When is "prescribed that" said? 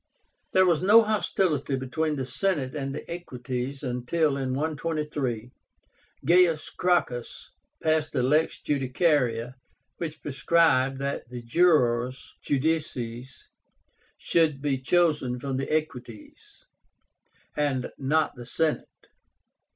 10.23-11.29